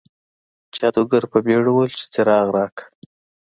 جادوګر 0.75 1.23
په 1.31 1.37
بیړه 1.45 1.71
وویل 1.71 1.93
چې 1.99 2.05
څراغ 2.13 2.47
راکړه. 2.57 2.85